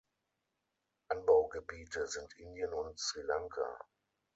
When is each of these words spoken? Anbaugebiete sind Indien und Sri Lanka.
Anbaugebiete 1.11 2.07
sind 2.07 2.35
Indien 2.39 2.73
und 2.73 2.97
Sri 2.99 3.21
Lanka. 3.21 3.77